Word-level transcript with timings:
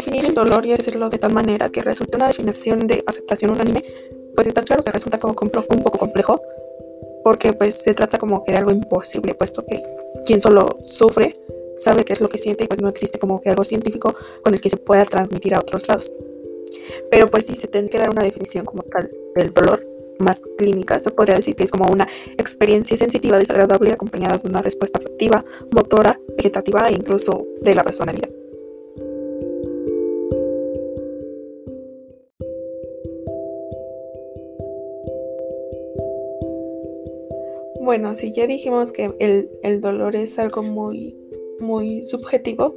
definir 0.00 0.26
el 0.26 0.34
dolor 0.34 0.64
y 0.66 0.72
hacerlo 0.72 1.10
de 1.10 1.18
tal 1.18 1.32
manera 1.32 1.68
que 1.68 1.82
resulte 1.82 2.16
una 2.16 2.28
definición 2.28 2.86
de 2.86 3.02
aceptación 3.06 3.50
unánime, 3.50 3.84
pues 4.34 4.46
está 4.46 4.62
claro 4.62 4.82
que 4.82 4.90
resulta 4.90 5.18
como 5.18 5.34
un 5.40 5.82
poco 5.82 5.98
complejo, 5.98 6.40
porque 7.22 7.52
pues 7.52 7.82
se 7.82 7.94
trata 7.94 8.18
como 8.18 8.42
que 8.42 8.52
de 8.52 8.58
algo 8.58 8.70
imposible, 8.70 9.34
puesto 9.34 9.64
que 9.64 9.82
quien 10.24 10.40
solo 10.40 10.78
sufre 10.84 11.38
sabe 11.78 12.04
qué 12.04 12.12
es 12.12 12.20
lo 12.20 12.28
que 12.28 12.38
siente 12.38 12.64
y 12.64 12.66
pues 12.66 12.80
no 12.80 12.88
existe 12.88 13.18
como 13.18 13.40
que 13.40 13.50
algo 13.50 13.64
científico 13.64 14.14
con 14.42 14.54
el 14.54 14.60
que 14.60 14.70
se 14.70 14.76
pueda 14.78 15.04
transmitir 15.04 15.54
a 15.54 15.60
otros 15.60 15.86
lados. 15.88 16.12
Pero 17.10 17.26
pues 17.28 17.46
si 17.46 17.56
se 17.56 17.68
tiene 17.68 17.88
que 17.88 17.98
dar 17.98 18.10
una 18.10 18.22
definición 18.22 18.64
como 18.64 18.82
tal 18.82 19.10
del 19.34 19.52
dolor 19.52 19.86
más 20.18 20.40
clínica, 20.58 21.00
se 21.02 21.10
podría 21.10 21.36
decir 21.36 21.56
que 21.56 21.64
es 21.64 21.70
como 21.70 21.90
una 21.90 22.06
experiencia 22.38 22.96
sensitiva 22.96 23.38
desagradable 23.38 23.92
acompañada 23.92 24.38
de 24.38 24.48
una 24.48 24.62
respuesta 24.62 24.98
afectiva, 24.98 25.44
motora, 25.74 26.20
vegetativa 26.36 26.88
e 26.88 26.92
incluso 26.92 27.46
de 27.62 27.74
la 27.74 27.82
personalidad. 27.82 28.39
Bueno, 37.80 38.14
si 38.14 38.32
ya 38.32 38.46
dijimos 38.46 38.92
que 38.92 39.10
el, 39.18 39.80
dolor 39.80 40.14
es 40.14 40.38
algo 40.38 40.62
muy, 40.62 41.16
muy 41.60 42.02
subjetivo, 42.02 42.74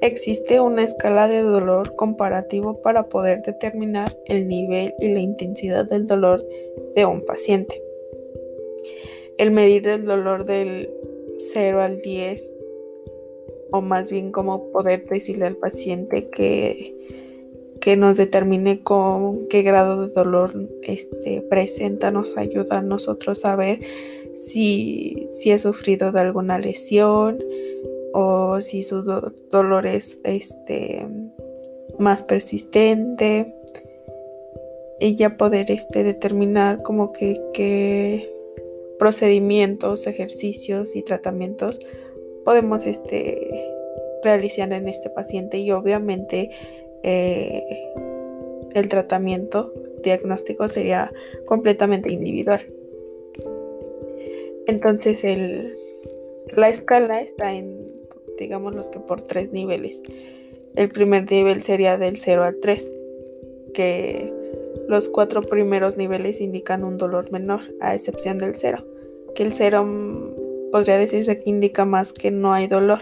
existe 0.00 0.60
una 0.60 0.84
escala 0.84 1.26
de 1.26 1.42
dolor 1.42 1.96
comparativo 1.96 2.80
para 2.80 3.08
poder 3.08 3.42
determinar 3.42 4.16
el 4.26 4.46
nivel 4.46 4.94
y 5.00 5.08
la 5.08 5.18
intensidad 5.18 5.84
del 5.84 6.06
dolor 6.06 6.46
de 6.94 7.06
un 7.06 7.24
paciente. 7.26 7.82
El 9.36 9.50
medir 9.50 9.82
del 9.82 10.04
dolor 10.04 10.44
del 10.44 10.88
0 11.38 11.80
al 11.80 12.00
10, 12.00 12.56
o 13.72 13.80
más 13.80 14.12
bien 14.12 14.30
como 14.30 14.70
poder 14.70 15.06
decirle 15.06 15.46
al 15.46 15.56
paciente 15.56 16.30
que, 16.30 16.94
que 17.80 17.96
nos 17.96 18.16
determine 18.16 18.82
con 18.82 19.48
qué 19.48 19.62
grado 19.62 20.06
de 20.06 20.12
dolor 20.12 20.52
este, 20.82 21.40
presenta, 21.42 22.10
nos 22.10 22.36
ayuda 22.36 22.78
a 22.78 22.82
nosotros 22.82 23.44
a 23.44 23.56
ver 23.56 23.80
si, 24.36 25.28
si 25.32 25.56
sufrido 25.58 26.12
de 26.12 26.20
alguna 26.20 26.58
lesión 26.58 27.42
o 28.12 28.60
si 28.60 28.82
su 28.82 29.02
dolor 29.02 29.86
es 29.86 30.20
este, 30.24 31.06
más 31.98 32.22
persistente. 32.22 33.54
Y 34.98 35.14
ya 35.14 35.38
poder 35.38 35.70
este, 35.70 36.04
determinar 36.04 36.82
como 36.82 37.12
que, 37.12 37.40
qué 37.54 38.30
procedimientos, 38.98 40.06
ejercicios 40.06 40.94
y 40.94 41.02
tratamientos 41.02 41.80
podemos 42.44 42.84
este, 42.86 43.72
realizar 44.22 44.70
en 44.74 44.88
este 44.88 45.08
paciente. 45.08 45.58
Y 45.58 45.70
obviamente 45.72 46.50
eh, 47.02 47.62
el 48.74 48.88
tratamiento 48.88 49.72
diagnóstico 50.02 50.68
sería 50.68 51.12
completamente 51.46 52.12
individual. 52.12 52.60
Entonces 54.66 55.24
el, 55.24 55.76
la 56.54 56.68
escala 56.68 57.20
está 57.20 57.54
en, 57.54 57.88
digamos 58.38 58.74
los 58.74 58.90
que 58.90 59.00
por 59.00 59.22
tres 59.22 59.52
niveles. 59.52 60.02
El 60.76 60.88
primer 60.88 61.30
nivel 61.30 61.62
sería 61.62 61.98
del 61.98 62.20
0 62.20 62.44
al 62.44 62.60
3, 62.60 62.94
que 63.74 64.32
los 64.88 65.08
cuatro 65.08 65.42
primeros 65.42 65.96
niveles 65.96 66.40
indican 66.40 66.84
un 66.84 66.96
dolor 66.96 67.30
menor, 67.32 67.62
a 67.80 67.94
excepción 67.94 68.38
del 68.38 68.56
0, 68.56 68.84
que 69.34 69.42
el 69.42 69.54
0 69.54 69.84
mm, 69.84 70.70
podría 70.70 70.98
decirse 70.98 71.38
que 71.38 71.50
indica 71.50 71.84
más 71.84 72.12
que 72.12 72.30
no 72.30 72.52
hay 72.52 72.68
dolor. 72.68 73.00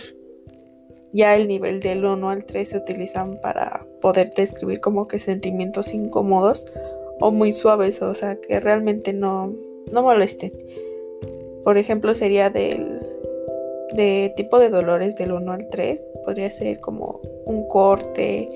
Ya 1.13 1.37
el 1.37 1.49
nivel 1.49 1.81
del 1.81 2.05
1 2.05 2.31
al 2.31 2.45
3 2.45 2.69
se 2.69 2.79
utilizan 2.79 3.39
para 3.41 3.87
poder 4.01 4.31
describir 4.31 4.81
como 4.81 5.07
que 5.07 5.19
sentimientos 5.19 5.93
incómodos 5.93 6.73
o 7.21 7.31
muy 7.31 7.53
suaves, 7.53 8.01
o 8.03 8.15
sea, 8.15 8.41
que 8.41 8.61
realmente 8.61 9.13
no, 9.13 9.55
no 9.93 10.03
molesten. 10.03 10.53
Por 11.65 11.79
ejemplo, 11.79 12.15
sería 12.15 12.51
del 12.51 13.01
de 13.93 14.33
tipo 14.37 14.59
de 14.59 14.71
dolores 14.71 15.17
del 15.17 15.33
1 15.33 15.53
al 15.53 15.69
3. 15.69 16.09
Podría 16.25 16.51
ser 16.51 16.81
como 16.81 17.21
un 17.45 17.67
corte, 17.69 18.49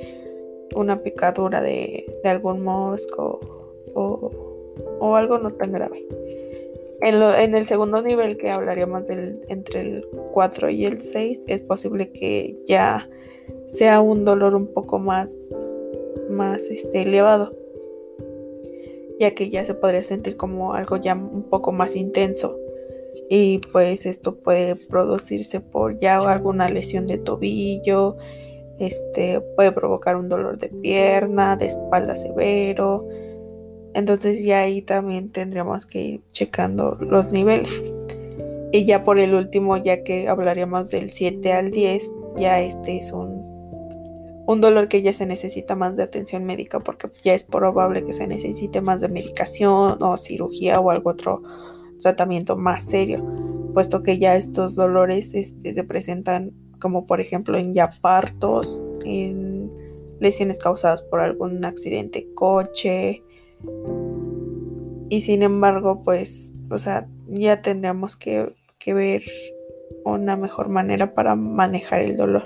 una 0.74 1.02
picadura 1.02 1.62
de, 1.62 2.04
algún 2.24 2.62
mosco 2.62 3.40
o, 3.94 5.16
algo 5.16 5.38
no 5.38 5.50
tan 5.50 5.72
grave. 5.72 6.06
En, 7.00 7.20
en, 7.20 7.56
el 7.56 7.66
segundo 7.66 8.00
nivel 8.00 8.36
que 8.36 8.50
hablaríamos 8.50 9.08
del, 9.08 9.40
entre 9.48 9.80
el 9.80 10.08
4 10.30 10.70
y 10.70 10.84
el 10.84 11.02
6 11.02 11.40
es 11.48 11.62
posible 11.62 12.12
que 12.12 12.56
ya 12.66 13.08
sea 13.72 14.00
un 14.00 14.24
dolor 14.24 14.54
un 14.54 14.68
poco 14.68 15.00
más, 15.00 15.36
más 16.30 16.68
este, 16.68 17.00
elevado 17.00 17.52
ya 19.18 19.34
que 19.34 19.50
ya 19.50 19.64
se 19.64 19.74
podría 19.74 20.02
sentir 20.02 20.36
como 20.36 20.74
algo 20.74 20.96
ya 20.96 21.14
un 21.14 21.44
poco 21.44 21.70
más 21.70 21.94
intenso 21.94 22.58
y 23.28 23.58
pues 23.72 24.06
esto 24.06 24.36
puede 24.36 24.76
producirse 24.76 25.60
por 25.60 25.98
ya 25.98 26.18
alguna 26.18 26.68
lesión 26.68 27.06
de 27.06 27.18
tobillo, 27.18 28.16
este 28.78 29.40
puede 29.54 29.72
provocar 29.72 30.16
un 30.16 30.28
dolor 30.28 30.58
de 30.58 30.68
pierna, 30.68 31.56
de 31.56 31.66
espalda 31.66 32.16
severo. 32.16 33.06
Entonces 33.94 34.42
ya 34.42 34.60
ahí 34.60 34.82
también 34.82 35.30
tendríamos 35.30 35.86
que 35.86 36.00
ir 36.00 36.20
checando 36.32 36.96
los 37.00 37.30
niveles. 37.30 37.92
Y 38.72 38.86
ya 38.86 39.04
por 39.04 39.20
el 39.20 39.34
último, 39.34 39.76
ya 39.76 40.02
que 40.02 40.28
hablaríamos 40.28 40.90
del 40.90 41.12
7 41.12 41.52
al 41.52 41.70
10, 41.70 42.10
ya 42.38 42.60
este 42.62 42.96
es 42.96 43.12
un, 43.12 43.41
un 44.46 44.60
dolor 44.60 44.88
que 44.88 45.02
ya 45.02 45.12
se 45.12 45.26
necesita 45.26 45.76
más 45.76 45.96
de 45.96 46.02
atención 46.02 46.44
médica 46.44 46.80
porque 46.80 47.08
ya 47.22 47.34
es 47.34 47.44
probable 47.44 48.04
que 48.04 48.12
se 48.12 48.26
necesite 48.26 48.80
más 48.80 49.00
de 49.00 49.08
medicación 49.08 50.02
o 50.02 50.16
cirugía 50.16 50.80
o 50.80 50.90
algo 50.90 51.10
otro 51.10 51.42
tratamiento 52.00 52.56
más 52.56 52.84
serio, 52.84 53.24
puesto 53.72 54.02
que 54.02 54.18
ya 54.18 54.36
estos 54.36 54.74
dolores 54.74 55.34
este, 55.34 55.72
se 55.72 55.84
presentan 55.84 56.52
como 56.80 57.06
por 57.06 57.20
ejemplo 57.20 57.56
en 57.56 57.74
ya 57.74 57.90
partos, 58.00 58.82
en 59.04 59.70
lesiones 60.18 60.58
causadas 60.58 61.02
por 61.02 61.20
algún 61.20 61.64
accidente 61.64 62.28
coche. 62.34 63.22
Y 65.08 65.20
sin 65.20 65.42
embargo, 65.42 66.02
pues, 66.04 66.52
o 66.70 66.78
sea, 66.78 67.06
ya 67.28 67.60
tendríamos 67.62 68.16
que, 68.16 68.54
que 68.78 68.94
ver 68.94 69.22
una 70.04 70.36
mejor 70.36 70.68
manera 70.68 71.14
para 71.14 71.36
manejar 71.36 72.00
el 72.00 72.16
dolor. 72.16 72.44